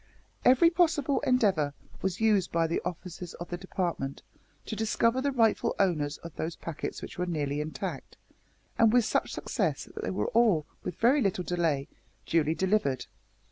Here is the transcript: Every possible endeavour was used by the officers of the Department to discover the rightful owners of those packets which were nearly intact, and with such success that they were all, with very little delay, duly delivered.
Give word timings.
Every 0.43 0.71
possible 0.71 1.19
endeavour 1.19 1.75
was 2.01 2.19
used 2.19 2.51
by 2.51 2.65
the 2.65 2.81
officers 2.83 3.35
of 3.35 3.49
the 3.51 3.55
Department 3.57 4.23
to 4.65 4.75
discover 4.75 5.21
the 5.21 5.31
rightful 5.31 5.75
owners 5.77 6.17
of 6.23 6.35
those 6.37 6.55
packets 6.55 7.03
which 7.03 7.19
were 7.19 7.27
nearly 7.27 7.61
intact, 7.61 8.17
and 8.79 8.91
with 8.91 9.05
such 9.05 9.31
success 9.33 9.85
that 9.85 10.01
they 10.03 10.09
were 10.09 10.29
all, 10.29 10.65
with 10.83 10.95
very 10.95 11.21
little 11.21 11.43
delay, 11.43 11.87
duly 12.25 12.55
delivered. 12.55 13.05